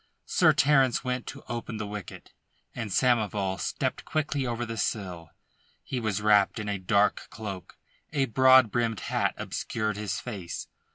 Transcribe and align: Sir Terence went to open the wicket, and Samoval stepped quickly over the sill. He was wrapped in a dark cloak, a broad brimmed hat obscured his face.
Sir 0.25 0.51
Terence 0.51 1.03
went 1.03 1.27
to 1.27 1.43
open 1.47 1.77
the 1.77 1.85
wicket, 1.85 2.33
and 2.73 2.89
Samoval 2.89 3.59
stepped 3.59 4.03
quickly 4.03 4.47
over 4.47 4.65
the 4.65 4.75
sill. 4.75 5.29
He 5.83 5.99
was 5.99 6.23
wrapped 6.23 6.57
in 6.57 6.67
a 6.67 6.79
dark 6.79 7.27
cloak, 7.29 7.77
a 8.11 8.25
broad 8.25 8.71
brimmed 8.71 9.01
hat 9.01 9.35
obscured 9.37 9.97
his 9.97 10.19
face. 10.19 10.65